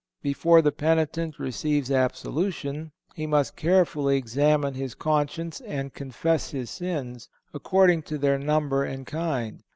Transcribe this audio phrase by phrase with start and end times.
[0.23, 7.29] Before the penitent receives absolution he must carefully examine his conscience and confess his sins,
[7.53, 9.61] according to their number and kind.